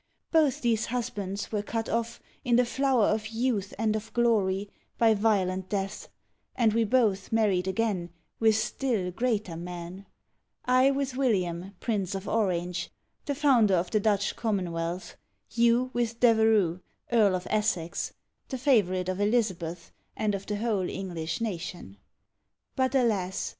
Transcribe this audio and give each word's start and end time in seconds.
Both 0.31 0.61
these 0.61 0.87
husbands 0.87 1.51
were 1.51 1.61
cut 1.61 1.87
off, 1.87 2.19
in 2.43 2.55
the 2.55 2.65
flower 2.65 3.05
of 3.05 3.27
youth 3.27 3.71
and 3.77 3.95
of 3.95 4.11
glory, 4.13 4.67
by 4.97 5.13
violent 5.13 5.69
deaths, 5.69 6.07
and 6.55 6.73
we 6.73 6.85
both 6.85 7.31
married 7.31 7.67
again 7.67 8.09
with 8.39 8.55
still 8.55 9.11
greater 9.11 9.55
men; 9.55 10.07
I 10.65 10.89
with 10.89 11.15
William 11.17 11.75
Prince 11.79 12.15
of 12.15 12.27
Orange, 12.27 12.89
the 13.25 13.35
founder 13.35 13.75
of 13.75 13.91
the 13.91 13.99
Dutch 13.99 14.35
Commonwealth; 14.35 15.17
you 15.51 15.91
with 15.93 16.19
Devereux 16.19 16.79
Earl 17.11 17.35
of 17.35 17.45
Essex, 17.51 18.13
the 18.49 18.57
favourite 18.57 19.07
of 19.07 19.21
Elizabeth 19.21 19.91
and 20.17 20.33
of 20.33 20.47
the 20.47 20.55
whole 20.55 20.89
English 20.89 21.41
nation. 21.41 21.97
But, 22.75 22.95
alas! 22.95 23.49